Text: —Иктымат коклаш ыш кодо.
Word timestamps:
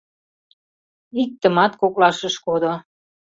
—Иктымат 1.23 1.71
коклаш 1.81 2.19
ыш 2.29 2.35
кодо. 2.45 2.73